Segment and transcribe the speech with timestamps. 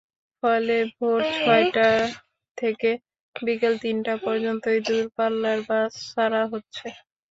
[0.43, 1.89] ফলে ভোর ছয়টা
[2.57, 2.89] থেকে
[3.35, 6.87] বিকেল তিনটা পর্যন্তই দূরপাল্লার বাস ছাড়া হচ্ছে।